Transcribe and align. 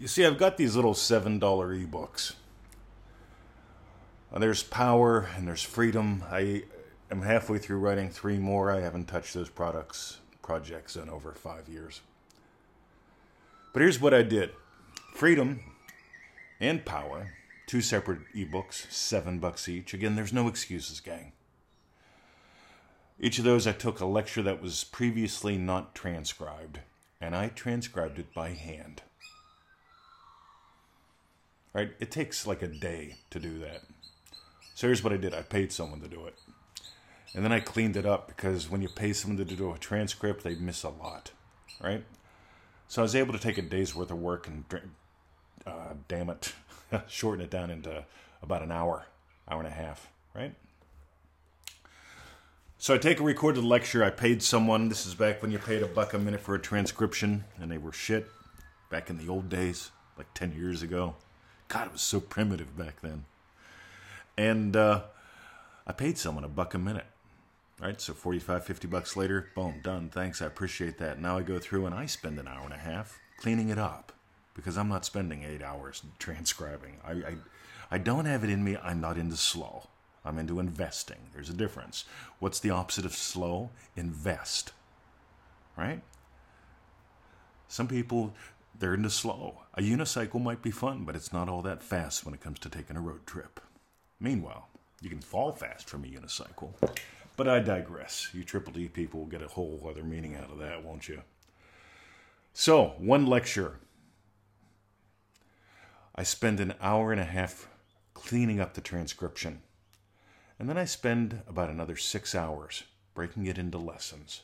You 0.00 0.08
see, 0.08 0.24
I've 0.24 0.38
got 0.38 0.56
these 0.56 0.74
little 0.74 0.94
$7 0.94 1.38
ebooks. 1.38 2.32
There's 4.34 4.62
Power 4.62 5.28
and 5.36 5.46
there's 5.46 5.62
Freedom. 5.62 6.24
I 6.30 6.62
am 7.10 7.20
halfway 7.20 7.58
through 7.58 7.80
writing 7.80 8.08
three 8.08 8.38
more. 8.38 8.70
I 8.70 8.80
haven't 8.80 9.08
touched 9.08 9.34
those 9.34 9.50
products 9.50 10.16
projects 10.40 10.96
in 10.96 11.10
over 11.10 11.32
five 11.32 11.68
years. 11.68 12.00
But 13.74 13.82
here's 13.82 14.00
what 14.00 14.14
I 14.14 14.22
did 14.22 14.52
Freedom 15.14 15.60
and 16.60 16.82
Power, 16.86 17.34
two 17.66 17.82
separate 17.82 18.20
ebooks, 18.34 18.90
seven 18.90 19.38
bucks 19.38 19.68
each. 19.68 19.92
Again, 19.92 20.16
there's 20.16 20.32
no 20.32 20.48
excuses, 20.48 21.00
gang. 21.00 21.32
Each 23.20 23.38
of 23.38 23.44
those, 23.44 23.66
I 23.66 23.72
took 23.72 24.00
a 24.00 24.06
lecture 24.06 24.42
that 24.44 24.62
was 24.62 24.82
previously 24.82 25.58
not 25.58 25.94
transcribed, 25.94 26.80
and 27.20 27.36
I 27.36 27.48
transcribed 27.48 28.18
it 28.18 28.32
by 28.32 28.52
hand. 28.52 29.02
Right? 31.72 31.92
It 32.00 32.10
takes 32.10 32.46
like 32.46 32.62
a 32.62 32.68
day 32.68 33.16
to 33.30 33.38
do 33.38 33.58
that. 33.60 33.82
So 34.74 34.86
here's 34.86 35.04
what 35.04 35.12
I 35.12 35.16
did 35.16 35.34
I 35.34 35.42
paid 35.42 35.72
someone 35.72 36.00
to 36.00 36.08
do 36.08 36.26
it. 36.26 36.34
And 37.34 37.44
then 37.44 37.52
I 37.52 37.60
cleaned 37.60 37.96
it 37.96 38.06
up 38.06 38.26
because 38.26 38.68
when 38.68 38.82
you 38.82 38.88
pay 38.88 39.12
someone 39.12 39.36
to 39.38 39.44
do 39.44 39.72
a 39.72 39.78
transcript, 39.78 40.42
they 40.42 40.54
miss 40.56 40.82
a 40.82 40.88
lot. 40.88 41.30
Right? 41.80 42.04
So 42.88 43.02
I 43.02 43.04
was 43.04 43.14
able 43.14 43.32
to 43.32 43.38
take 43.38 43.56
a 43.56 43.62
day's 43.62 43.94
worth 43.94 44.10
of 44.10 44.18
work 44.18 44.48
and, 44.48 44.64
uh, 45.64 45.94
damn 46.08 46.28
it, 46.28 46.54
shorten 47.06 47.44
it 47.44 47.50
down 47.50 47.70
into 47.70 48.04
about 48.42 48.62
an 48.62 48.72
hour, 48.72 49.06
hour 49.48 49.60
and 49.60 49.68
a 49.68 49.70
half. 49.70 50.08
Right? 50.34 50.54
So 52.78 52.94
I 52.94 52.98
take 52.98 53.20
a 53.20 53.22
recorded 53.22 53.62
lecture. 53.62 54.02
I 54.02 54.08
paid 54.08 54.42
someone. 54.42 54.88
This 54.88 55.04
is 55.04 55.14
back 55.14 55.42
when 55.42 55.50
you 55.50 55.58
paid 55.58 55.82
a 55.82 55.86
buck 55.86 56.14
a 56.14 56.18
minute 56.18 56.40
for 56.40 56.54
a 56.54 56.58
transcription, 56.58 57.44
and 57.60 57.70
they 57.70 57.76
were 57.76 57.92
shit. 57.92 58.26
Back 58.90 59.10
in 59.10 59.18
the 59.18 59.28
old 59.28 59.50
days, 59.50 59.90
like 60.16 60.32
10 60.32 60.52
years 60.52 60.82
ago. 60.82 61.14
God, 61.70 61.86
it 61.86 61.92
was 61.92 62.02
so 62.02 62.18
primitive 62.18 62.76
back 62.76 63.00
then. 63.00 63.24
And 64.36 64.74
uh, 64.76 65.02
I 65.86 65.92
paid 65.92 66.18
someone 66.18 66.42
a 66.42 66.48
buck 66.48 66.74
a 66.74 66.78
minute. 66.78 67.06
Right, 67.80 67.98
so 67.98 68.12
45, 68.12 68.64
50 68.64 68.88
bucks 68.88 69.16
later, 69.16 69.48
boom, 69.54 69.80
done. 69.82 70.10
Thanks, 70.10 70.42
I 70.42 70.46
appreciate 70.46 70.98
that. 70.98 71.18
Now 71.18 71.38
I 71.38 71.42
go 71.42 71.58
through 71.58 71.86
and 71.86 71.94
I 71.94 72.04
spend 72.04 72.38
an 72.38 72.46
hour 72.46 72.64
and 72.64 72.74
a 72.74 72.76
half 72.76 73.18
cleaning 73.38 73.70
it 73.70 73.78
up 73.78 74.12
because 74.52 74.76
I'm 74.76 74.88
not 74.88 75.06
spending 75.06 75.44
eight 75.44 75.62
hours 75.62 76.02
transcribing. 76.18 76.96
I, 77.06 77.12
I, 77.12 77.34
I 77.92 77.98
don't 77.98 78.26
have 78.26 78.44
it 78.44 78.50
in 78.50 78.62
me. 78.62 78.76
I'm 78.82 79.00
not 79.00 79.16
into 79.16 79.36
slow. 79.36 79.88
I'm 80.24 80.38
into 80.38 80.60
investing. 80.60 81.16
There's 81.32 81.48
a 81.48 81.54
difference. 81.54 82.04
What's 82.40 82.60
the 82.60 82.70
opposite 82.70 83.06
of 83.06 83.14
slow? 83.14 83.70
Invest. 83.96 84.72
Right? 85.78 86.02
Some 87.68 87.88
people, 87.88 88.34
they're 88.78 88.94
into 88.94 89.10
slow. 89.10 89.62
A 89.74 89.82
unicycle 89.82 90.42
might 90.42 90.62
be 90.62 90.70
fun, 90.70 91.04
but 91.04 91.16
it's 91.16 91.32
not 91.32 91.48
all 91.48 91.62
that 91.62 91.82
fast 91.82 92.24
when 92.24 92.34
it 92.34 92.40
comes 92.40 92.58
to 92.60 92.68
taking 92.68 92.96
a 92.96 93.00
road 93.00 93.26
trip. 93.26 93.60
Meanwhile, 94.18 94.68
you 95.00 95.08
can 95.08 95.20
fall 95.20 95.52
fast 95.52 95.88
from 95.88 96.04
a 96.04 96.08
unicycle. 96.08 96.72
But 97.36 97.48
I 97.48 97.60
digress. 97.60 98.28
You 98.34 98.44
Triple 98.44 98.72
D 98.72 98.88
people 98.88 99.20
will 99.20 99.26
get 99.26 99.42
a 99.42 99.48
whole 99.48 99.86
other 99.88 100.04
meaning 100.04 100.36
out 100.36 100.50
of 100.50 100.58
that, 100.58 100.84
won't 100.84 101.08
you? 101.08 101.22
So, 102.52 102.94
one 102.98 103.26
lecture. 103.26 103.78
I 106.14 106.22
spend 106.22 106.60
an 106.60 106.74
hour 106.80 107.12
and 107.12 107.20
a 107.20 107.24
half 107.24 107.68
cleaning 108.12 108.60
up 108.60 108.74
the 108.74 108.82
transcription. 108.82 109.62
And 110.58 110.68
then 110.68 110.76
I 110.76 110.84
spend 110.84 111.40
about 111.48 111.70
another 111.70 111.96
six 111.96 112.34
hours 112.34 112.82
breaking 113.14 113.46
it 113.46 113.56
into 113.56 113.78
lessons. 113.78 114.42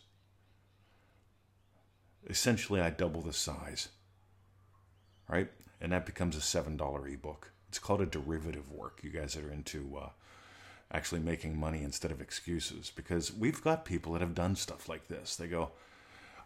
Essentially, 2.26 2.80
I 2.80 2.90
double 2.90 3.20
the 3.20 3.34
size. 3.34 3.88
Right? 5.28 5.50
And 5.80 5.92
that 5.92 6.06
becomes 6.06 6.36
a 6.36 6.40
$7 6.40 7.12
ebook. 7.12 7.50
It's 7.68 7.78
called 7.78 8.00
a 8.00 8.06
derivative 8.06 8.70
work. 8.70 9.00
You 9.02 9.10
guys 9.10 9.34
that 9.34 9.44
are 9.44 9.52
into 9.52 9.98
uh, 10.00 10.08
actually 10.92 11.20
making 11.20 11.58
money 11.58 11.82
instead 11.82 12.10
of 12.10 12.20
excuses 12.20 12.92
because 12.94 13.32
we've 13.32 13.62
got 13.62 13.84
people 13.84 14.12
that 14.12 14.20
have 14.20 14.34
done 14.34 14.56
stuff 14.56 14.88
like 14.88 15.08
this. 15.08 15.36
They 15.36 15.48
go, 15.48 15.70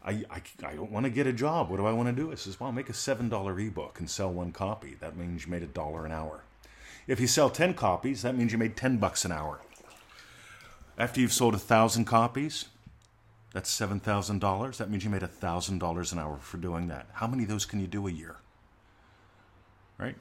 I, 0.04 0.24
I, 0.30 0.42
I 0.64 0.74
don't 0.74 0.90
want 0.90 1.04
to 1.04 1.10
get 1.10 1.26
a 1.26 1.32
job. 1.32 1.68
What 1.68 1.76
do 1.76 1.86
I 1.86 1.92
want 1.92 2.08
to 2.08 2.14
do? 2.14 2.32
I 2.32 2.34
says, 2.36 2.58
well, 2.58 2.72
make 2.72 2.88
a 2.88 2.94
$7 2.94 3.66
ebook 3.66 4.00
and 4.00 4.08
sell 4.08 4.32
one 4.32 4.52
copy. 4.52 4.96
That 4.98 5.16
means 5.16 5.44
you 5.44 5.50
made 5.50 5.62
a 5.62 5.66
dollar 5.66 6.06
an 6.06 6.12
hour. 6.12 6.42
If 7.06 7.20
you 7.20 7.26
sell 7.26 7.50
10 7.50 7.74
copies, 7.74 8.22
that 8.22 8.36
means 8.36 8.52
you 8.52 8.58
made 8.58 8.76
10 8.76 8.96
bucks 8.96 9.24
an 9.24 9.32
hour. 9.32 9.60
After 10.96 11.20
you've 11.20 11.32
sold 11.32 11.54
a 11.54 11.58
thousand 11.58 12.04
copies, 12.04 12.66
that's 13.52 13.78
$7,000. 13.78 14.76
That 14.76 14.90
means 14.90 15.04
you 15.04 15.10
made 15.10 15.22
$1,000 15.22 16.12
an 16.12 16.18
hour 16.18 16.38
for 16.38 16.56
doing 16.56 16.88
that. 16.88 17.06
How 17.14 17.26
many 17.26 17.42
of 17.42 17.48
those 17.48 17.64
can 17.64 17.80
you 17.80 17.86
do 17.86 18.06
a 18.06 18.10
year? 18.10 18.36
Right? 20.00 20.16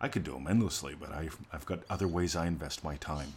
I 0.00 0.08
could 0.08 0.24
do 0.24 0.32
them 0.32 0.48
endlessly, 0.48 0.96
but 0.98 1.12
I've, 1.12 1.38
I've 1.52 1.66
got 1.66 1.80
other 1.88 2.08
ways 2.08 2.34
I 2.34 2.46
invest 2.46 2.82
my 2.82 2.96
time. 2.96 3.34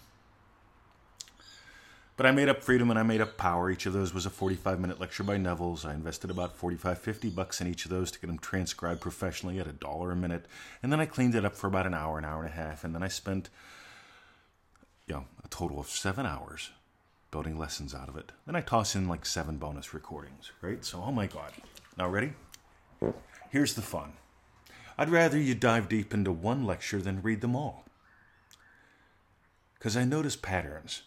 But 2.18 2.26
I 2.26 2.32
made 2.32 2.48
up 2.48 2.64
freedom 2.64 2.90
and 2.90 2.98
I 2.98 3.04
made 3.04 3.20
up 3.20 3.36
power. 3.36 3.70
Each 3.70 3.86
of 3.86 3.94
those 3.94 4.14
was 4.14 4.26
a 4.26 4.30
45 4.30 4.80
minute 4.80 5.00
lecture 5.02 5.24
by 5.24 5.38
Neville's. 5.38 5.86
I 5.86 5.94
invested 5.94 6.32
about 6.32 6.56
45, 6.56 6.98
50 6.98 7.30
bucks 7.30 7.60
in 7.60 7.68
each 7.68 7.84
of 7.86 7.92
those 7.92 8.10
to 8.12 8.20
get 8.20 8.28
them 8.28 8.40
transcribed 8.40 9.02
professionally 9.02 9.60
at 9.60 9.68
a 9.68 9.74
dollar 9.74 10.12
a 10.12 10.16
minute. 10.16 10.46
And 10.82 10.92
then 10.92 11.02
I 11.02 11.06
cleaned 11.06 11.36
it 11.36 11.44
up 11.44 11.56
for 11.56 11.68
about 11.68 11.86
an 11.86 11.94
hour, 11.94 12.18
an 12.18 12.26
hour 12.26 12.44
and 12.44 12.52
a 12.54 12.56
half. 12.56 12.86
And 12.86 12.96
then 12.96 13.04
I 13.04 13.10
spent, 13.10 13.50
you 15.08 15.16
know, 15.16 15.26
a 15.44 15.50
total 15.50 15.78
of 15.80 15.90
seven 15.90 16.26
hours 16.26 16.70
building 17.32 17.60
lessons 17.60 17.94
out 17.94 18.08
of 18.08 18.16
it. 18.16 18.32
Then 18.46 18.56
I 18.56 18.62
toss 18.62 18.96
in 18.96 19.10
like 19.10 19.26
seven 19.26 19.58
bonus 19.58 19.94
recordings, 19.94 20.52
right? 20.62 20.86
So, 20.86 21.04
oh 21.06 21.12
my 21.12 21.28
God. 21.28 21.52
Now, 21.98 22.08
ready? 22.08 22.32
Here's 23.50 23.74
the 23.74 23.82
fun. 23.82 24.14
I'd 24.98 25.10
rather 25.10 25.38
you 25.38 25.56
dive 25.56 25.90
deep 25.90 26.14
into 26.14 26.32
one 26.32 26.66
lecture 26.66 27.02
than 27.02 27.22
read 27.22 27.42
them 27.42 27.56
all. 27.56 27.86
Because 29.74 29.98
I 29.98 30.06
notice 30.06 30.36
patterns. 30.36 31.04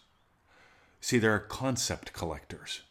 See, 1.01 1.17
there 1.17 1.33
are 1.33 1.39
concept 1.39 2.13
collectors 2.13 2.81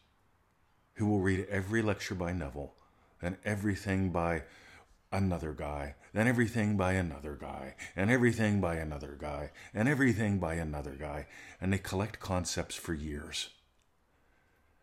who 0.94 1.06
will 1.06 1.20
read 1.20 1.47
every 1.48 1.82
lecture 1.82 2.14
by 2.14 2.32
Neville 2.32 2.75
and 3.22 3.37
everything 3.44 4.10
by 4.10 4.42
another 5.12 5.53
guy, 5.53 5.94
then 6.12 6.26
everything 6.26 6.76
by 6.76 6.92
another 6.92 7.37
guy, 7.41 7.75
and 7.97 8.10
everything 8.10 8.60
by 8.60 8.75
another 8.75 9.16
guy, 9.19 9.50
and 9.72 9.88
everything 9.88 10.38
by 10.38 10.54
another 10.54 10.92
guy, 10.92 11.26
and 11.60 11.72
they 11.72 11.78
collect 11.78 12.20
concepts 12.20 12.75
for 12.75 12.94
years. 12.94 13.50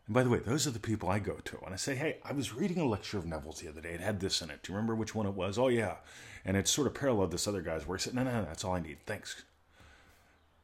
And 0.06 0.14
by 0.14 0.22
the 0.22 0.30
way, 0.30 0.38
those 0.38 0.66
are 0.66 0.70
the 0.70 0.78
people 0.78 1.08
I 1.08 1.18
go 1.18 1.34
to. 1.44 1.58
And 1.64 1.74
I 1.74 1.76
say, 1.76 1.94
hey, 1.94 2.18
I 2.24 2.32
was 2.32 2.54
reading 2.54 2.78
a 2.78 2.86
lecture 2.86 3.18
of 3.18 3.26
Neville's 3.26 3.60
the 3.60 3.68
other 3.68 3.80
day. 3.80 3.90
It 3.90 4.00
had 4.00 4.20
this 4.20 4.40
in 4.40 4.50
it. 4.50 4.62
Do 4.62 4.72
you 4.72 4.76
remember 4.76 4.94
which 4.94 5.14
one 5.14 5.26
it 5.26 5.34
was? 5.34 5.58
Oh, 5.58 5.68
yeah. 5.68 5.96
And 6.44 6.56
it 6.56 6.68
sort 6.68 6.86
of 6.86 6.94
paralleled 6.94 7.32
this 7.32 7.48
other 7.48 7.60
guy's 7.60 7.86
work. 7.86 8.00
I 8.00 8.04
said, 8.04 8.14
no, 8.14 8.22
no, 8.22 8.32
no, 8.32 8.44
that's 8.44 8.64
all 8.64 8.74
I 8.74 8.80
need. 8.80 8.98
Thanks. 9.04 9.42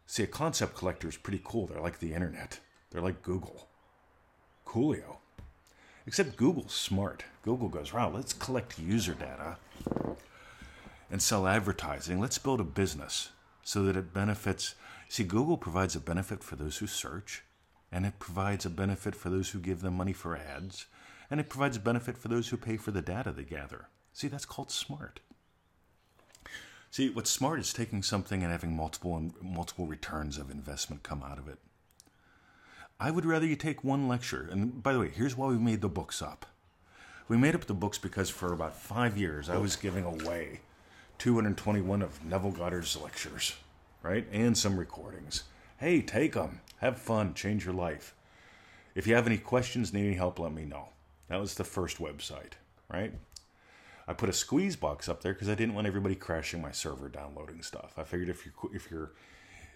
See, 0.06 0.22
a 0.22 0.26
concept 0.26 0.74
collector 0.76 1.08
is 1.08 1.16
pretty 1.16 1.40
cool. 1.42 1.66
They're 1.66 1.80
like 1.80 1.98
the 1.98 2.14
internet, 2.14 2.60
they're 2.90 3.00
like 3.00 3.22
Google. 3.22 3.68
Coolio. 4.66 5.16
Except 6.06 6.36
Google's 6.36 6.74
smart. 6.74 7.24
Google 7.42 7.68
goes, 7.68 7.92
wow, 7.92 8.10
let's 8.10 8.32
collect 8.32 8.78
user 8.78 9.14
data 9.14 9.56
and 11.10 11.22
sell 11.22 11.46
advertising. 11.46 12.20
Let's 12.20 12.38
build 12.38 12.60
a 12.60 12.64
business 12.64 13.30
so 13.62 13.84
that 13.84 13.96
it 13.96 14.12
benefits. 14.12 14.74
See, 15.08 15.24
Google 15.24 15.56
provides 15.56 15.94
a 15.94 16.00
benefit 16.00 16.42
for 16.42 16.56
those 16.56 16.78
who 16.78 16.86
search 16.86 17.42
and 17.92 18.06
it 18.06 18.18
provides 18.18 18.64
a 18.64 18.70
benefit 18.70 19.14
for 19.14 19.28
those 19.28 19.50
who 19.50 19.60
give 19.60 19.82
them 19.82 19.94
money 19.94 20.14
for 20.14 20.36
ads, 20.36 20.86
and 21.30 21.38
it 21.38 21.50
provides 21.50 21.76
a 21.76 21.80
benefit 21.80 22.16
for 22.16 22.28
those 22.28 22.48
who 22.48 22.56
pay 22.56 22.76
for 22.76 22.90
the 22.90 23.02
data 23.02 23.30
they 23.30 23.44
gather. 23.44 23.86
See, 24.12 24.28
that's 24.28 24.46
called 24.46 24.70
smart. 24.70 25.20
See, 26.90 27.08
what's 27.08 27.30
smart 27.30 27.60
is 27.60 27.72
taking 27.72 28.02
something 28.02 28.42
and 28.42 28.52
having 28.52 28.76
multiple 28.76 29.30
multiple 29.40 29.86
returns 29.86 30.36
of 30.36 30.50
investment 30.50 31.02
come 31.02 31.22
out 31.22 31.38
of 31.38 31.48
it. 31.48 31.58
I 33.00 33.10
would 33.10 33.24
rather 33.24 33.46
you 33.46 33.56
take 33.56 33.82
one 33.82 34.08
lecture. 34.08 34.46
And 34.50 34.82
by 34.82 34.92
the 34.92 35.00
way, 35.00 35.08
here's 35.08 35.36
why 35.36 35.48
we 35.48 35.58
made 35.58 35.80
the 35.80 35.88
books 35.88 36.22
up. 36.22 36.46
We 37.28 37.36
made 37.36 37.54
up 37.54 37.64
the 37.64 37.74
books 37.74 37.98
because 37.98 38.30
for 38.30 38.52
about 38.52 38.76
five 38.76 39.16
years 39.16 39.48
I 39.48 39.56
was 39.56 39.74
giving 39.74 40.04
away 40.04 40.60
221 41.18 42.02
of 42.02 42.24
Neville 42.24 42.50
Goddard's 42.50 42.96
lectures, 42.96 43.54
right? 44.02 44.26
And 44.30 44.56
some 44.56 44.76
recordings. 44.76 45.44
Hey, 45.78 46.02
take 46.02 46.34
them. 46.34 46.60
Have 46.82 46.98
fun. 46.98 47.32
Change 47.34 47.64
your 47.64 47.74
life. 47.74 48.12
If 48.96 49.06
you 49.06 49.14
have 49.14 49.28
any 49.28 49.38
questions, 49.38 49.92
need 49.92 50.04
any 50.04 50.16
help, 50.16 50.40
let 50.40 50.52
me 50.52 50.64
know. 50.64 50.88
That 51.28 51.40
was 51.40 51.54
the 51.54 51.62
first 51.62 51.98
website, 51.98 52.54
right? 52.92 53.14
I 54.08 54.14
put 54.14 54.28
a 54.28 54.32
squeeze 54.32 54.74
box 54.74 55.08
up 55.08 55.22
there 55.22 55.32
because 55.32 55.48
I 55.48 55.54
didn't 55.54 55.76
want 55.76 55.86
everybody 55.86 56.16
crashing 56.16 56.60
my 56.60 56.72
server 56.72 57.08
downloading 57.08 57.62
stuff. 57.62 57.94
I 57.96 58.02
figured 58.02 58.28
if 58.28 58.44
you 58.44 58.52
if 58.74 58.90
you're 58.90 59.12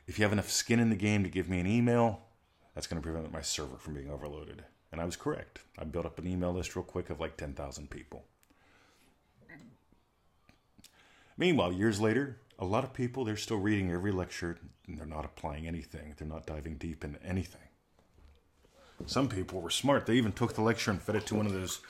if 0.08 0.18
you 0.18 0.24
have 0.24 0.32
enough 0.32 0.50
skin 0.50 0.80
in 0.80 0.90
the 0.90 0.96
game 0.96 1.22
to 1.22 1.30
give 1.30 1.48
me 1.48 1.60
an 1.60 1.66
email, 1.68 2.22
that's 2.74 2.88
going 2.88 3.00
to 3.00 3.08
prevent 3.08 3.32
my 3.32 3.40
server 3.40 3.76
from 3.76 3.94
being 3.94 4.10
overloaded. 4.10 4.64
And 4.90 5.00
I 5.00 5.04
was 5.04 5.14
correct. 5.14 5.60
I 5.78 5.84
built 5.84 6.06
up 6.06 6.18
an 6.18 6.26
email 6.26 6.52
list 6.52 6.74
real 6.74 6.84
quick 6.84 7.08
of 7.08 7.20
like 7.20 7.36
10,000 7.36 7.88
people. 7.88 8.24
Meanwhile, 11.38 11.72
years 11.72 12.00
later, 12.00 12.40
a 12.58 12.64
lot 12.64 12.84
of 12.84 12.92
people, 12.92 13.24
they're 13.24 13.36
still 13.36 13.58
reading 13.58 13.90
every 13.90 14.12
lecture 14.12 14.58
and 14.86 14.98
they're 14.98 15.06
not 15.06 15.24
applying 15.24 15.66
anything. 15.66 16.14
They're 16.16 16.28
not 16.28 16.46
diving 16.46 16.76
deep 16.76 17.04
into 17.04 17.22
anything. 17.24 17.60
Some 19.04 19.28
people 19.28 19.60
were 19.60 19.70
smart. 19.70 20.06
They 20.06 20.14
even 20.14 20.32
took 20.32 20.54
the 20.54 20.62
lecture 20.62 20.90
and 20.90 21.02
fed 21.02 21.16
it 21.16 21.26
to 21.26 21.34
one 21.34 21.46
of 21.46 21.52
those 21.52 21.80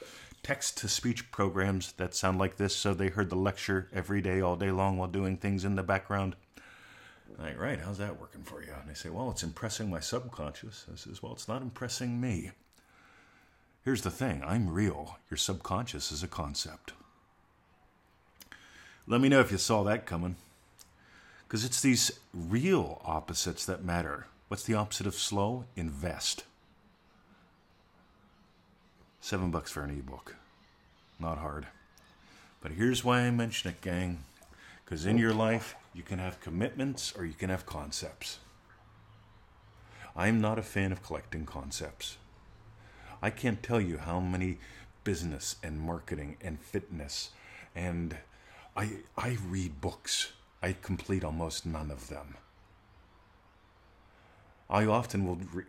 text 0.42 0.78
to 0.78 0.88
speech 0.88 1.30
programs 1.30 1.92
that 1.92 2.14
sound 2.14 2.38
like 2.38 2.56
this 2.56 2.74
so 2.74 2.94
they 2.94 3.08
heard 3.08 3.30
the 3.30 3.36
lecture 3.36 3.88
every 3.92 4.20
day, 4.20 4.40
all 4.40 4.56
day 4.56 4.70
long 4.70 4.96
while 4.96 5.08
doing 5.08 5.36
things 5.36 5.64
in 5.64 5.76
the 5.76 5.82
background. 5.82 6.34
Like, 7.38 7.58
right, 7.58 7.80
how's 7.80 7.98
that 7.98 8.20
working 8.20 8.42
for 8.42 8.62
you? 8.62 8.72
And 8.80 8.88
they 8.88 8.94
say, 8.94 9.08
well, 9.08 9.30
it's 9.30 9.42
impressing 9.42 9.90
my 9.90 10.00
subconscious. 10.00 10.86
I 10.92 10.96
says, 10.96 11.22
well, 11.22 11.32
it's 11.32 11.48
not 11.48 11.62
impressing 11.62 12.20
me. 12.20 12.50
Here's 13.84 14.02
the 14.02 14.10
thing 14.10 14.42
I'm 14.44 14.69
real. 14.69 15.19
Your 15.30 15.38
subconscious 15.38 16.10
is 16.10 16.22
a 16.22 16.28
concept. 16.28 16.92
Let 19.06 19.20
me 19.20 19.28
know 19.28 19.40
if 19.40 19.52
you 19.52 19.58
saw 19.58 19.84
that 19.84 20.06
coming. 20.06 20.36
Because 21.46 21.64
it's 21.64 21.81
these 21.81 22.10
real 22.34 23.00
opposites 23.04 23.64
that 23.66 23.84
matter. 23.84 24.26
What's 24.48 24.64
the 24.64 24.75
opposite 24.75 25.06
of 25.06 25.14
slow? 25.14 25.64
Invest. 25.76 26.44
Seven 29.20 29.50
bucks 29.50 29.70
for 29.72 29.82
an 29.82 29.90
ebook. 29.90 30.37
Not 31.19 31.38
hard. 31.38 31.66
But 32.60 32.72
here's 32.72 33.04
why 33.04 33.20
I 33.20 33.31
mention 33.31 33.70
it, 33.70 33.81
gang. 33.81 34.25
Because 34.84 35.06
in 35.06 35.19
your 35.19 35.34
life, 35.34 35.75
you 35.94 36.02
can 36.02 36.19
have 36.19 36.40
commitments 36.40 37.12
or 37.16 37.25
you 37.25 37.34
can 37.34 37.50
have 37.50 37.66
concepts. 37.66 38.38
I'm 40.14 40.40
not 40.40 40.58
a 40.58 40.62
fan 40.62 40.93
of 40.93 41.02
collecting 41.02 41.44
concepts. 41.44 42.16
I 43.22 43.31
can't 43.31 43.62
tell 43.62 43.81
you 43.81 43.98
how 43.98 44.20
many 44.20 44.58
business 45.04 45.56
and 45.62 45.81
marketing 45.81 46.37
and 46.40 46.60
fitness 46.60 47.31
and 47.75 48.16
I 48.76 48.98
I 49.16 49.37
read 49.48 49.81
books. 49.81 50.32
I 50.62 50.75
complete 50.81 51.25
almost 51.25 51.67
none 51.67 51.91
of 51.91 52.08
them. 52.08 52.37
I 54.69 54.85
often 54.87 55.26
will 55.26 55.38
re- 55.53 55.64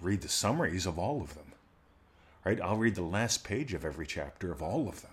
read 0.00 0.20
the 0.20 0.28
summaries 0.28 0.86
of 0.86 0.98
all 0.98 1.22
of 1.22 1.34
them. 1.34 1.52
Right? 2.44 2.60
I'll 2.60 2.76
read 2.76 2.94
the 2.94 3.02
last 3.02 3.44
page 3.44 3.74
of 3.74 3.84
every 3.84 4.06
chapter 4.06 4.52
of 4.52 4.62
all 4.62 4.88
of 4.88 5.02
them. 5.02 5.10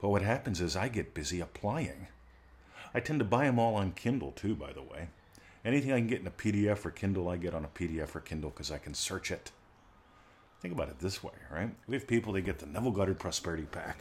But 0.00 0.08
what 0.10 0.22
happens 0.22 0.60
is 0.60 0.76
I 0.76 0.88
get 0.88 1.14
busy 1.14 1.40
applying. 1.40 2.08
I 2.92 3.00
tend 3.00 3.18
to 3.20 3.24
buy 3.24 3.46
them 3.46 3.58
all 3.58 3.74
on 3.74 3.92
Kindle 3.92 4.32
too, 4.32 4.54
by 4.54 4.72
the 4.72 4.82
way. 4.82 5.08
Anything 5.64 5.92
I 5.92 5.98
can 5.98 6.06
get 6.06 6.20
in 6.20 6.26
a 6.26 6.30
PDF 6.30 6.84
or 6.84 6.90
Kindle, 6.90 7.28
I 7.28 7.36
get 7.36 7.54
on 7.54 7.64
a 7.64 7.68
PDF 7.68 8.14
or 8.14 8.20
Kindle 8.20 8.50
because 8.50 8.70
I 8.70 8.78
can 8.78 8.94
search 8.94 9.30
it. 9.30 9.50
Think 10.60 10.74
about 10.74 10.88
it 10.88 10.98
this 10.98 11.22
way, 11.22 11.32
right? 11.50 11.70
We 11.86 11.96
have 11.96 12.06
people 12.06 12.32
that 12.34 12.42
get 12.42 12.58
the 12.58 12.66
Neville 12.66 12.90
Goddard 12.90 13.18
Prosperity 13.18 13.64
Pack. 13.64 13.98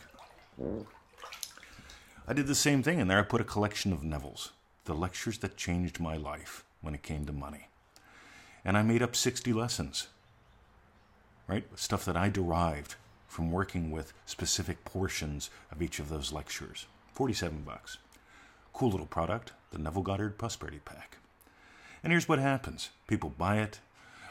I 2.27 2.33
did 2.33 2.47
the 2.47 2.55
same 2.55 2.83
thing 2.83 2.99
in 2.99 3.07
there. 3.07 3.19
I 3.19 3.23
put 3.23 3.41
a 3.41 3.45
collection 3.45 3.91
of 3.91 4.03
Neville's, 4.03 4.53
the 4.85 4.93
lectures 4.93 5.39
that 5.39 5.57
changed 5.57 5.99
my 5.99 6.15
life 6.15 6.63
when 6.81 6.93
it 6.93 7.03
came 7.03 7.25
to 7.25 7.33
money. 7.33 7.67
And 8.63 8.77
I 8.77 8.81
made 8.81 9.01
up 9.01 9.15
60 9.15 9.51
lessons, 9.51 10.07
right? 11.47 11.65
Stuff 11.75 12.05
that 12.05 12.15
I 12.15 12.29
derived 12.29 12.95
from 13.27 13.51
working 13.51 13.91
with 13.91 14.13
specific 14.25 14.85
portions 14.85 15.49
of 15.71 15.81
each 15.81 15.99
of 15.99 16.07
those 16.07 16.31
lectures. 16.31 16.85
47 17.13 17.63
bucks. 17.65 17.97
Cool 18.71 18.91
little 18.91 19.05
product, 19.05 19.51
the 19.71 19.77
Neville 19.77 20.01
Goddard 20.01 20.37
Prosperity 20.37 20.79
Pack. 20.85 21.17
And 22.03 22.11
here's 22.11 22.29
what 22.29 22.39
happens 22.39 22.89
people 23.07 23.33
buy 23.37 23.57
it. 23.59 23.79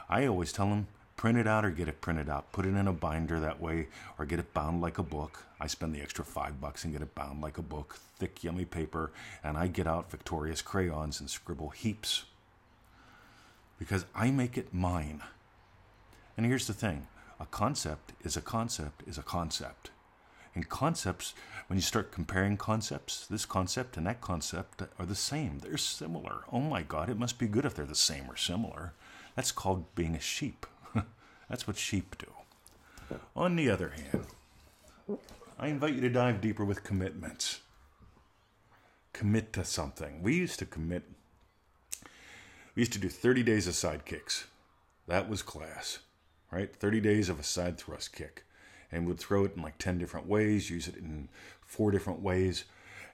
I 0.09 0.27
always 0.27 0.53
tell 0.53 0.69
them 0.69 0.87
print 1.23 1.39
it 1.39 1.47
out 1.47 1.65
or 1.65 1.71
get 1.71 1.87
it 1.87 2.01
printed 2.01 2.29
out. 2.29 2.51
Put 2.51 2.67
it 2.67 2.75
in 2.75 2.89
a 2.89 2.93
binder 2.93 3.39
that 3.39 3.61
way 3.61 3.87
or 4.19 4.27
get 4.27 4.41
it 4.41 4.53
bound 4.53 4.81
like 4.81 4.99
a 4.99 5.05
book. 5.05 5.45
I 5.61 5.69
spend 5.69 5.95
the 5.95 6.03
extra 6.03 6.25
five 6.25 6.61
bucks 6.61 6.83
and 6.83 6.93
get 6.93 7.01
it 7.01 7.15
bound 7.15 7.41
like 7.41 7.59
a 7.59 7.63
book, 7.63 8.01
thick, 8.19 8.43
yummy 8.43 8.65
paper, 8.65 9.13
and 9.45 9.57
I 9.57 9.69
get 9.69 9.87
out 9.87 10.11
Victorious 10.11 10.63
crayons 10.63 11.21
and 11.21 11.31
scribble 11.31 11.69
heaps 11.69 12.25
because 13.79 14.05
I 14.17 14.33
make 14.33 14.59
it 14.59 14.75
mine. 14.75 15.23
And 16.37 16.45
here's 16.45 16.67
the 16.67 16.75
thing 16.75 17.07
a 17.39 17.47
concept 17.47 18.15
is 18.25 18.37
a 18.37 18.43
concept 18.43 19.05
is 19.07 19.17
a 19.17 19.23
concept. 19.23 19.93
And 20.57 20.69
concepts, 20.69 21.35
when 21.69 21.77
you 21.77 21.83
start 21.83 22.11
comparing 22.11 22.57
concepts, 22.57 23.29
this 23.29 23.47
concept 23.47 23.97
and 23.97 24.09
that 24.09 24.21
concept 24.21 24.83
are 24.99 25.07
the 25.07 25.15
same. 25.15 25.61
They're 25.61 25.77
similar. 25.77 26.41
Oh 26.51 26.59
my 26.59 26.83
God, 26.83 27.09
it 27.09 27.17
must 27.17 27.39
be 27.39 27.47
good 27.47 27.65
if 27.65 27.77
they're 27.77 27.87
the 27.87 27.95
same 27.95 28.29
or 28.29 28.37
similar. 28.37 28.93
That's 29.37 29.53
called 29.53 29.95
being 29.95 30.17
a 30.17 30.21
sheep. 30.21 30.67
That's 31.49 31.67
what 31.67 31.77
sheep 31.77 32.17
do. 32.19 33.19
On 33.37 33.57
the 33.57 33.71
other 33.71 33.91
hand, 33.91 34.27
I 35.59 35.69
invite 35.69 35.95
you 35.95 36.01
to 36.01 36.09
dive 36.09 36.41
deeper 36.41 36.65
with 36.65 36.85
commitments. 36.85 37.61
Commit 39.13 39.53
to 39.53 39.65
something. 39.65 40.23
We 40.23 40.35
used 40.35 40.59
to 40.61 40.67
commit 40.67 41.05
we 42.75 42.81
used 42.81 42.93
to 42.95 42.99
do 42.99 43.09
30 43.09 43.43
days 43.43 43.67
of 43.67 43.75
side 43.75 44.05
kicks. 44.05 44.47
That 45.07 45.29
was 45.29 45.43
class, 45.43 45.99
right? 46.51 46.75
30 46.75 47.01
days 47.01 47.29
of 47.29 47.39
a 47.39 47.43
side 47.43 47.77
thrust 47.77 48.15
kick. 48.15 48.45
And 48.91 49.07
we'd 49.07 49.19
throw 49.19 49.45
it 49.45 49.53
in 49.57 49.63
like 49.63 49.79
10 49.79 49.99
different 49.99 50.27
ways, 50.27 50.71
use 50.71 50.89
it 50.89 50.97
in 50.97 51.29
four 51.67 51.91
different 51.91 52.21
ways. 52.21 52.65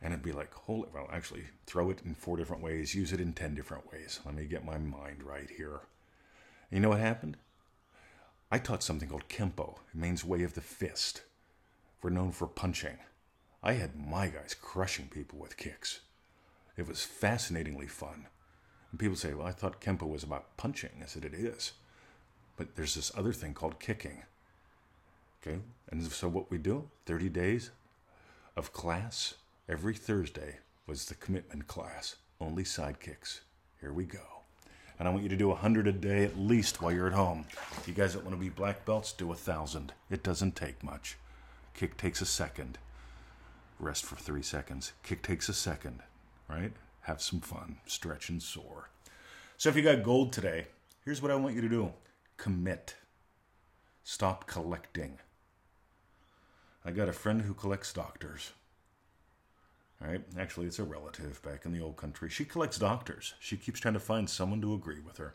And 0.00 0.12
it'd 0.12 0.24
be 0.24 0.32
like, 0.32 0.54
holy, 0.54 0.88
well, 0.94 1.08
actually, 1.12 1.44
throw 1.66 1.90
it 1.90 2.02
in 2.04 2.14
four 2.14 2.36
different 2.36 2.62
ways, 2.62 2.94
use 2.94 3.12
it 3.12 3.20
in 3.20 3.32
10 3.32 3.56
different 3.56 3.90
ways. 3.90 4.20
Let 4.24 4.36
me 4.36 4.44
get 4.44 4.64
my 4.64 4.78
mind 4.78 5.24
right 5.24 5.50
here. 5.50 5.80
And 6.70 6.78
you 6.78 6.80
know 6.80 6.90
what 6.90 7.00
happened? 7.00 7.36
I 8.50 8.58
taught 8.58 8.82
something 8.82 9.08
called 9.08 9.28
Kempo. 9.28 9.78
It 9.92 9.98
means 9.98 10.24
way 10.24 10.42
of 10.42 10.54
the 10.54 10.60
fist. 10.60 11.22
We're 12.02 12.10
known 12.10 12.32
for 12.32 12.46
punching. 12.46 12.98
I 13.62 13.74
had 13.74 13.96
my 13.96 14.28
guys 14.28 14.54
crushing 14.60 15.08
people 15.08 15.38
with 15.38 15.56
kicks. 15.56 16.00
It 16.76 16.86
was 16.86 17.02
fascinatingly 17.02 17.88
fun. 17.88 18.26
And 18.90 18.98
people 18.98 19.16
say, 19.16 19.34
well, 19.34 19.46
I 19.46 19.52
thought 19.52 19.80
Kempo 19.80 20.08
was 20.08 20.22
about 20.22 20.56
punching. 20.56 20.90
I 21.02 21.06
said, 21.06 21.24
it 21.24 21.34
is. 21.34 21.72
But 22.56 22.74
there's 22.76 22.94
this 22.94 23.12
other 23.16 23.32
thing 23.32 23.52
called 23.52 23.80
kicking. 23.80 24.22
Okay? 25.42 25.58
And 25.90 26.02
so 26.10 26.28
what 26.28 26.50
we 26.50 26.56
do, 26.58 26.88
30 27.06 27.28
days 27.28 27.70
of 28.56 28.72
class 28.72 29.34
every 29.68 29.94
Thursday 29.94 30.58
was 30.86 31.04
the 31.04 31.14
commitment 31.14 31.66
class. 31.66 32.16
Only 32.40 32.64
side 32.64 33.00
kicks. 33.00 33.42
Here 33.80 33.92
we 33.92 34.04
go. 34.04 34.37
And 34.98 35.06
I 35.06 35.10
want 35.10 35.22
you 35.22 35.28
to 35.28 35.36
do 35.36 35.48
100 35.48 35.86
a 35.86 35.92
day 35.92 36.24
at 36.24 36.38
least 36.38 36.82
while 36.82 36.92
you're 36.92 37.06
at 37.06 37.12
home. 37.12 37.44
If 37.76 37.86
you 37.86 37.94
guys 37.94 38.14
that 38.14 38.24
want 38.24 38.36
to 38.36 38.40
be 38.40 38.48
black 38.48 38.84
belts, 38.84 39.12
do 39.12 39.26
a 39.26 39.28
1,000. 39.28 39.92
It 40.10 40.22
doesn't 40.22 40.56
take 40.56 40.82
much. 40.82 41.16
Kick 41.74 41.96
takes 41.96 42.20
a 42.20 42.26
second. 42.26 42.78
Rest 43.78 44.04
for 44.04 44.16
three 44.16 44.42
seconds. 44.42 44.92
Kick 45.04 45.22
takes 45.22 45.48
a 45.48 45.54
second, 45.54 46.00
right? 46.48 46.72
have 47.08 47.22
some 47.22 47.40
fun, 47.40 47.78
stretch 47.86 48.28
and 48.28 48.42
soar. 48.42 48.90
So 49.56 49.70
if 49.70 49.76
you 49.76 49.82
got 49.82 50.02
gold 50.02 50.30
today, 50.30 50.66
here's 51.04 51.22
what 51.22 51.30
I 51.30 51.36
want 51.36 51.54
you 51.54 51.62
to 51.62 51.68
do 51.68 51.92
commit. 52.36 52.94
Stop 54.04 54.46
collecting. 54.46 55.18
I 56.84 56.90
got 56.92 57.08
a 57.08 57.12
friend 57.12 57.42
who 57.42 57.54
collects 57.54 57.92
doctors. 57.92 58.52
Right, 60.00 60.20
actually, 60.38 60.66
it's 60.68 60.78
a 60.78 60.84
relative 60.84 61.42
back 61.42 61.64
in 61.64 61.72
the 61.72 61.82
old 61.82 61.96
country. 61.96 62.30
She 62.30 62.44
collects 62.44 62.78
doctors. 62.78 63.34
She 63.40 63.56
keeps 63.56 63.80
trying 63.80 63.94
to 63.94 64.00
find 64.00 64.30
someone 64.30 64.60
to 64.60 64.74
agree 64.74 65.00
with 65.00 65.16
her. 65.16 65.34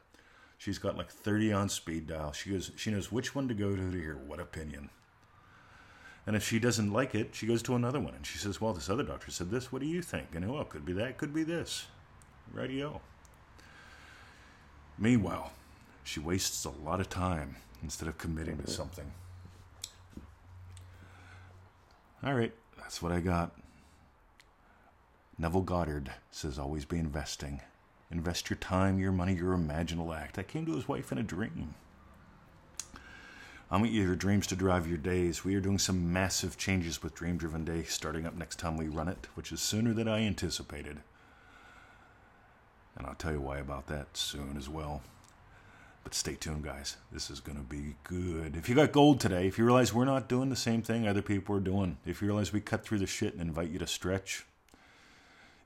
She's 0.58 0.78
got 0.78 0.96
like 0.96 1.12
30 1.12 1.52
on 1.52 1.68
speed 1.68 2.08
dial. 2.08 2.32
She 2.32 2.52
goes, 2.52 2.72
she 2.78 2.90
knows 2.90 3.12
which 3.12 3.36
one 3.36 3.50
to 3.50 3.54
go 3.54 3.76
to 3.76 3.92
to 3.92 3.98
hear 3.98 4.16
what 4.16 4.40
opinion. 4.40 4.90
And 6.26 6.38
if 6.38 6.48
she 6.48 6.60
doesn't 6.60 6.94
like 6.94 7.16
it, 7.16 7.36
she 7.36 7.46
goes 7.46 7.62
to 7.64 7.76
another 7.76 8.00
one 8.00 8.14
and 8.14 8.26
she 8.26 8.38
says, 8.38 8.62
Well, 8.62 8.74
this 8.74 8.90
other 8.90 9.04
doctor 9.04 9.30
said 9.30 9.52
this. 9.52 9.72
What 9.72 9.82
do 9.82 9.88
you 9.88 10.02
think? 10.02 10.28
And 10.34 10.46
oh, 10.46 10.54
well, 10.54 10.64
could 10.64 10.86
be 10.86 10.94
that, 10.94 11.18
could 11.18 11.34
be 11.34 11.44
this. 11.44 11.88
Radio. 12.54 13.02
Meanwhile, 14.98 15.52
she 16.04 16.20
wastes 16.20 16.64
a 16.66 16.70
lot 16.70 17.02
of 17.02 17.10
time 17.10 17.58
instead 17.82 18.08
of 18.08 18.18
committing 18.18 18.58
to 18.58 18.64
mm-hmm. 18.64 18.72
something. 18.72 19.12
All 22.24 22.34
right, 22.34 22.54
that's 22.78 23.02
what 23.02 23.12
I 23.12 23.20
got. 23.20 23.52
Neville 25.38 25.62
Goddard 25.62 26.12
says 26.32 26.60
always 26.60 26.86
be 26.86 26.98
investing. 26.98 27.62
Invest 28.12 28.50
your 28.50 28.58
time, 28.58 29.00
your 29.00 29.12
money, 29.12 29.34
your 29.34 29.58
imaginal 29.58 30.16
act. 30.16 30.38
I 30.38 30.44
came 30.44 30.66
to 30.68 30.76
his 30.76 30.88
wife 30.88 31.12
in 31.12 31.18
a 31.18 31.24
dream. 31.24 31.74
Um, 32.94 32.98
I 33.72 33.78
want 33.78 33.92
you 33.92 34.02
to 34.02 34.08
your 34.08 34.16
dreams 34.16 34.46
to 34.48 34.56
drive 34.56 34.88
your 34.88 35.00
days. 35.00 35.44
We 35.44 35.56
are 35.56 35.62
doing 35.62 35.80
some 35.80 36.14
massive 36.14 36.58
changes 36.58 37.02
with 37.02 37.16
Dream 37.16 37.38
Driven 37.38 37.66
Day 37.66 37.82
starting 37.84 38.28
up 38.28 38.36
next 38.36 38.60
time 38.60 38.78
we 38.78 38.88
run 38.88 39.08
it, 39.08 39.28
which 39.34 39.52
is 39.52 39.62
sooner 39.62 39.94
than 39.94 40.08
I 40.08 40.20
anticipated. 40.20 41.00
And 42.96 43.08
I'll 43.08 43.16
tell 43.16 43.32
you 43.32 43.42
why 43.42 43.58
about 43.58 43.88
that 43.88 44.16
soon 44.16 44.56
as 44.58 44.70
well. 44.70 45.02
But 46.04 46.14
stay 46.14 46.36
tuned, 46.36 46.64
guys. 46.64 46.98
This 47.12 47.32
is 47.32 47.40
going 47.40 47.58
to 47.58 47.64
be 47.64 47.96
good. 48.04 48.56
If 48.56 48.70
you 48.70 48.76
got 48.76 48.92
gold 48.92 49.20
today, 49.20 49.48
if 49.48 49.58
you 49.58 49.66
realize 49.66 49.92
we're 49.92 50.06
not 50.06 50.30
doing 50.30 50.50
the 50.50 50.56
same 50.56 50.84
thing 50.84 51.08
other 51.08 51.24
people 51.24 51.56
are 51.56 51.62
doing, 51.62 51.98
if 52.06 52.22
you 52.22 52.28
realize 52.28 52.54
we 52.54 52.62
cut 52.62 52.86
through 52.86 53.00
the 53.00 53.08
shit 53.08 53.34
and 53.34 53.42
invite 53.42 53.72
you 53.72 53.80
to 53.80 53.88
stretch, 53.88 54.46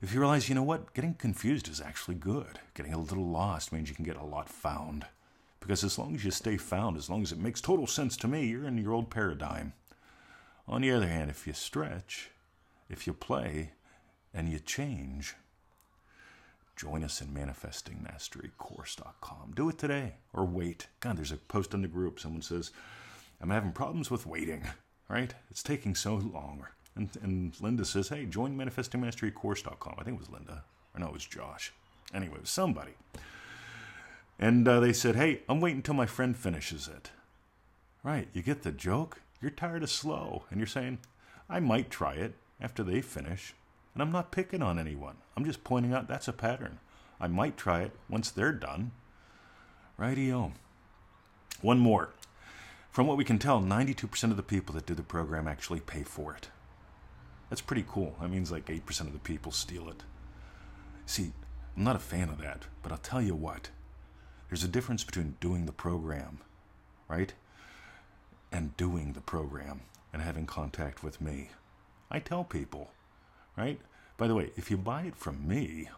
if 0.00 0.14
you 0.14 0.20
realize, 0.20 0.48
you 0.48 0.54
know 0.54 0.62
what, 0.62 0.94
getting 0.94 1.14
confused 1.14 1.68
is 1.68 1.80
actually 1.80 2.14
good. 2.14 2.60
Getting 2.74 2.94
a 2.94 2.98
little 2.98 3.26
lost 3.26 3.72
means 3.72 3.88
you 3.88 3.96
can 3.96 4.04
get 4.04 4.16
a 4.16 4.24
lot 4.24 4.48
found. 4.48 5.06
Because 5.60 5.82
as 5.82 5.98
long 5.98 6.14
as 6.14 6.24
you 6.24 6.30
stay 6.30 6.56
found, 6.56 6.96
as 6.96 7.10
long 7.10 7.22
as 7.22 7.32
it 7.32 7.38
makes 7.38 7.60
total 7.60 7.86
sense 7.86 8.16
to 8.18 8.28
me, 8.28 8.46
you're 8.46 8.66
in 8.66 8.78
your 8.78 8.92
old 8.92 9.10
paradigm. 9.10 9.72
On 10.68 10.82
the 10.82 10.92
other 10.92 11.08
hand, 11.08 11.30
if 11.30 11.46
you 11.46 11.52
stretch, 11.52 12.30
if 12.88 13.06
you 13.06 13.12
play, 13.12 13.72
and 14.32 14.48
you 14.48 14.58
change, 14.58 15.34
join 16.76 17.02
us 17.02 17.20
in 17.20 17.28
manifestingmasterycourse.com. 17.28 19.52
Do 19.56 19.68
it 19.68 19.78
today 19.78 20.14
or 20.32 20.44
wait. 20.44 20.86
God, 21.00 21.16
there's 21.16 21.32
a 21.32 21.36
post 21.36 21.74
in 21.74 21.82
the 21.82 21.88
group. 21.88 22.20
Someone 22.20 22.42
says, 22.42 22.70
I'm 23.40 23.50
having 23.50 23.72
problems 23.72 24.10
with 24.10 24.26
waiting. 24.26 24.64
Right? 25.08 25.32
It's 25.50 25.62
taking 25.62 25.94
so 25.94 26.16
long. 26.16 26.66
And, 26.98 27.08
and 27.22 27.60
Linda 27.60 27.84
says, 27.84 28.08
hey, 28.08 28.26
join 28.26 28.58
manifestingmasterycourse.com. 28.58 29.94
I 29.98 30.02
think 30.02 30.16
it 30.16 30.20
was 30.20 30.30
Linda. 30.30 30.64
Or 30.94 31.00
no, 31.00 31.06
it 31.06 31.12
was 31.12 31.24
Josh. 31.24 31.72
Anyway, 32.12 32.34
it 32.34 32.40
was 32.42 32.50
somebody. 32.50 32.92
And 34.38 34.66
uh, 34.66 34.80
they 34.80 34.92
said, 34.92 35.14
hey, 35.16 35.42
I'm 35.48 35.60
waiting 35.60 35.78
until 35.78 35.94
my 35.94 36.06
friend 36.06 36.36
finishes 36.36 36.88
it. 36.88 37.12
Right, 38.02 38.28
you 38.32 38.42
get 38.42 38.62
the 38.62 38.72
joke? 38.72 39.22
You're 39.40 39.50
tired 39.50 39.82
of 39.82 39.90
slow. 39.90 40.44
And 40.50 40.58
you're 40.58 40.66
saying, 40.66 40.98
I 41.48 41.60
might 41.60 41.90
try 41.90 42.14
it 42.14 42.34
after 42.60 42.82
they 42.82 43.00
finish. 43.00 43.54
And 43.94 44.02
I'm 44.02 44.12
not 44.12 44.32
picking 44.32 44.62
on 44.62 44.78
anyone. 44.78 45.16
I'm 45.36 45.44
just 45.44 45.64
pointing 45.64 45.92
out 45.92 46.08
that's 46.08 46.28
a 46.28 46.32
pattern. 46.32 46.80
I 47.20 47.28
might 47.28 47.56
try 47.56 47.82
it 47.82 47.92
once 48.08 48.30
they're 48.30 48.52
done. 48.52 48.90
Rightio. 49.98 50.52
One 51.60 51.78
more. 51.78 52.10
From 52.90 53.06
what 53.06 53.16
we 53.16 53.24
can 53.24 53.38
tell, 53.38 53.60
92% 53.60 54.30
of 54.30 54.36
the 54.36 54.42
people 54.42 54.74
that 54.74 54.86
do 54.86 54.94
the 54.94 55.02
program 55.02 55.46
actually 55.46 55.80
pay 55.80 56.02
for 56.02 56.34
it. 56.34 56.48
That's 57.48 57.60
pretty 57.62 57.84
cool. 57.88 58.16
That 58.20 58.30
means 58.30 58.52
like 58.52 58.66
8% 58.66 59.00
of 59.00 59.12
the 59.12 59.18
people 59.18 59.52
steal 59.52 59.88
it. 59.88 60.02
See, 61.06 61.32
I'm 61.76 61.84
not 61.84 61.96
a 61.96 62.00
fan 62.00 62.28
of 62.28 62.38
that, 62.38 62.64
but 62.82 62.92
I'll 62.92 62.98
tell 62.98 63.22
you 63.22 63.34
what. 63.34 63.70
There's 64.48 64.64
a 64.64 64.68
difference 64.68 65.04
between 65.04 65.36
doing 65.40 65.66
the 65.66 65.72
program, 65.72 66.38
right? 67.08 67.32
And 68.50 68.76
doing 68.76 69.12
the 69.12 69.20
program 69.20 69.82
and 70.12 70.22
having 70.22 70.46
contact 70.46 71.02
with 71.02 71.20
me. 71.20 71.50
I 72.10 72.18
tell 72.18 72.44
people, 72.44 72.90
right? 73.56 73.80
By 74.16 74.26
the 74.26 74.34
way, 74.34 74.50
if 74.56 74.70
you 74.70 74.76
buy 74.76 75.02
it 75.02 75.16
from 75.16 75.46
me, 75.46 75.88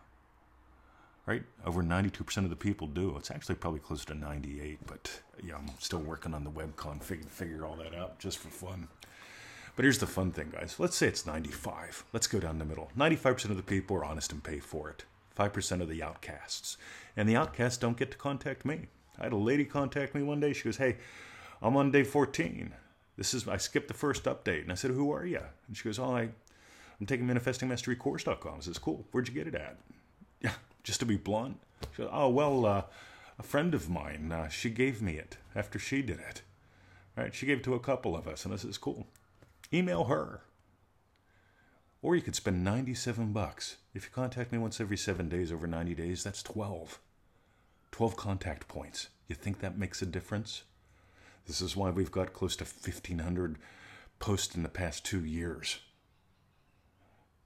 right, 1.26 1.45
over 1.64 1.83
92% 1.83 2.38
of 2.38 2.50
the 2.50 2.57
people 2.57 2.87
do. 2.87 3.16
It's 3.16 3.30
actually 3.30 3.54
probably 3.54 3.80
close 3.80 4.04
to 4.07 4.14
98, 4.14 4.80
but 4.87 5.21
yeah, 5.42 5.54
I'm 5.57 5.71
still 5.78 6.00
working 6.00 6.35
on 6.35 6.45
the 6.45 6.50
web 6.50 6.76
config 6.76 7.23
to 7.23 7.28
figure 7.28 7.64
all 7.64 7.76
that 7.76 7.95
out 7.95 8.19
just 8.19 8.38
for 8.38 8.49
fun. 8.49 8.88
But 9.80 9.84
here's 9.84 9.96
the 9.96 10.06
fun 10.06 10.30
thing, 10.30 10.52
guys. 10.52 10.76
Let's 10.78 10.94
say 10.94 11.06
it's 11.06 11.25
95. 11.25 12.04
Let's 12.12 12.26
go 12.26 12.38
down 12.38 12.58
the 12.58 12.66
middle. 12.66 12.90
95% 12.99 13.46
of 13.46 13.56
the 13.56 13.62
people 13.62 13.96
are 13.96 14.04
honest 14.04 14.30
and 14.30 14.44
pay 14.44 14.58
for 14.58 14.90
it. 14.90 15.04
5% 15.38 15.80
of 15.80 15.88
the 15.88 16.02
outcasts. 16.02 16.76
And 17.16 17.26
the 17.26 17.37
outcasts 17.37 17.78
don't 17.78 17.96
get 17.96 18.10
to 18.10 18.18
contact 18.18 18.66
me. 18.66 18.88
I 19.18 19.25
had 19.25 19.32
a 19.32 19.38
lady 19.38 19.64
contact 19.64 20.14
me 20.14 20.22
one 20.22 20.38
day. 20.38 20.52
She 20.52 20.64
goes, 20.64 20.76
Hey, 20.76 20.99
I'm 21.62 21.78
on 21.78 21.92
day 21.92 22.04
14. 22.04 22.75
This 23.16 23.32
is 23.32 23.49
I 23.49 23.56
skipped 23.56 23.88
the 23.88 23.94
first 23.94 24.25
update. 24.25 24.60
And 24.60 24.70
I 24.70 24.75
said, 24.75 24.90
Who 24.90 25.12
are 25.12 25.25
you? 25.25 25.40
And 25.66 25.75
she 25.75 25.84
goes, 25.84 25.99
Oh, 25.99 26.14
I, 26.14 26.28
I'm 27.00 27.06
taking 27.06 27.26
manifestingmasterycourse.com. 27.26 28.56
I 28.58 28.60
says, 28.60 28.76
Cool. 28.76 29.06
Where'd 29.12 29.28
you 29.28 29.34
get 29.34 29.46
it 29.46 29.54
at? 29.54 29.78
Yeah, 30.42 30.52
just 30.84 31.00
to 31.00 31.06
be 31.06 31.16
blunt. 31.16 31.56
She 31.96 32.02
goes, 32.02 32.10
Oh, 32.12 32.28
well, 32.28 32.66
uh, 32.66 32.82
a 33.38 33.42
friend 33.42 33.72
of 33.72 33.88
mine, 33.88 34.30
uh, 34.30 34.49
she 34.49 34.68
gave 34.68 35.00
me 35.00 35.14
it 35.14 35.38
after 35.56 35.78
she 35.78 36.02
did 36.02 36.18
it. 36.18 36.42
Right? 37.16 37.34
She 37.34 37.46
gave 37.46 37.60
it 37.60 37.64
to 37.64 37.72
a 37.72 37.80
couple 37.80 38.14
of 38.14 38.28
us. 38.28 38.44
And 38.44 38.52
I 38.52 38.58
says, 38.58 38.76
Cool. 38.76 39.06
Email 39.73 40.05
her. 40.05 40.43
Or 42.03 42.17
you 42.17 42.23
could 42.23 42.35
spend 42.35 42.65
97 42.65 43.33
bucks. 43.33 43.77
If 43.95 44.05
you 44.05 44.11
contact 44.12 44.53
me 44.53 44.59
once 44.59 44.81
every 44.81 44.97
seven 44.97 45.29
days 45.29 45.53
over 45.53 45.67
90 45.67 45.95
days, 45.95 46.25
that's 46.25 46.43
12. 46.43 46.99
12 47.93 48.17
contact 48.17 48.69
points. 48.69 49.09
You 49.29 49.35
think 49.37 49.61
that 49.61 49.79
makes 49.79 50.03
a 50.03 50.07
difference? 50.07 50.62
This 51.47 51.61
is 51.61 51.77
why 51.77 51.91
we've 51.91 52.11
got 52.11 52.33
close 52.33 52.57
to 52.57 52.65
1,500 52.65 53.59
posts 54.19 54.55
in 54.55 54.62
the 54.62 54.69
past 54.69 55.05
two 55.05 55.25
years, 55.25 55.79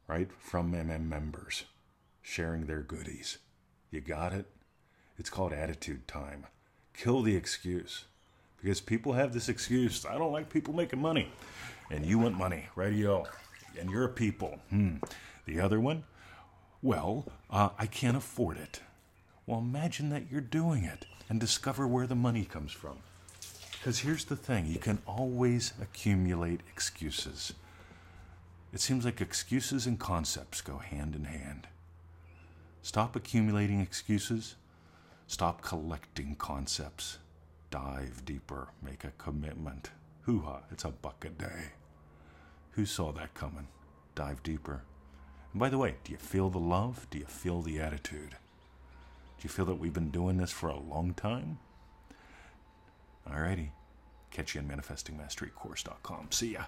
right? 0.09 0.31
From 0.33 0.73
MM 0.73 1.09
members 1.09 1.65
sharing 2.21 2.67
their 2.67 2.83
goodies. 2.83 3.39
You 3.91 4.01
got 4.01 4.33
it? 4.33 4.47
It's 5.19 5.31
called 5.31 5.53
attitude 5.53 6.09
time. 6.09 6.47
Kill 6.95 7.23
the 7.23 7.37
excuse. 7.37 8.07
Because 8.65 8.81
people 8.81 9.13
have 9.13 9.35
this 9.35 9.51
excuse 9.51 10.07
I 10.07 10.17
don't 10.17 10.33
like 10.33 10.49
people 10.49 10.73
making 10.73 10.99
money. 10.99 11.31
And 11.91 12.07
you 12.07 12.19
want 12.19 12.39
money, 12.39 12.65
radio. 12.77 13.27
And 13.79 13.91
you're 13.91 14.07
a 14.07 14.09
people. 14.09 14.59
Hmm. 14.71 14.97
The 15.45 15.61
other 15.61 15.79
one? 15.79 16.05
Well, 16.81 17.27
uh, 17.51 17.69
I 17.79 17.85
can't 17.85 18.17
afford 18.17 18.57
it. 18.57 18.81
Well, 19.47 19.59
imagine 19.59 20.09
that 20.11 20.31
you're 20.31 20.41
doing 20.41 20.85
it 20.85 21.05
and 21.29 21.39
discover 21.39 21.87
where 21.87 22.07
the 22.07 22.15
money 22.15 22.47
comes 22.47 22.73
from. 22.73 22.97
Because 23.73 23.99
here's 23.99 24.25
the 24.25 24.37
thing 24.37 24.65
you 24.65 24.79
can 24.79 24.99
always 25.07 25.75
accumulate 25.79 26.63
excuses. 26.73 27.53
It 28.73 28.81
seems 28.81 29.05
like 29.05 29.21
excuses 29.21 29.87
and 29.87 30.01
concepts 30.01 30.63
go 30.63 30.79
hand 30.79 31.15
in 31.15 31.25
hand. 31.25 31.67
Stop 32.81 33.15
accumulating 33.15 33.81
excuses, 33.81 34.55
stop 35.27 35.61
collecting 35.61 36.35
concepts. 36.37 37.19
Dive 37.75 38.25
deeper, 38.25 38.69
make 38.85 39.03
a 39.03 39.11
commitment. 39.19 39.91
Hoo 40.23 40.43
ha, 40.43 40.61
it's 40.71 40.85
a 40.85 40.91
buck 40.91 41.25
a 41.25 41.29
day. 41.31 41.73
Who 42.75 42.87
saw 42.87 43.11
that 43.11 43.35
coming? 43.35 43.67
Dive 44.15 44.45
deeper. 44.45 44.85
And 45.53 45.59
by 45.59 45.71
the 45.71 45.79
way, 45.79 45.97
do 46.05 46.13
you 46.13 46.19
feel 46.19 46.51
the 46.51 46.61
love? 46.61 47.09
Do 47.11 47.19
you 47.19 47.25
feel 47.25 47.63
the 47.63 47.81
attitude? 47.81 48.31
Do 48.31 49.43
you 49.43 49.49
feel 49.49 49.65
that 49.65 49.81
we've 49.81 49.93
been 49.93 50.13
doing 50.13 50.37
this 50.37 50.53
for 50.53 50.69
a 50.69 50.79
long 50.79 51.15
time? 51.15 51.59
Alrighty. 53.29 53.71
Catch 54.31 54.55
you 54.55 54.61
in 54.61 54.69
manifestingmasterycourse.com. 54.69 56.29
See 56.31 56.53
ya. 56.53 56.67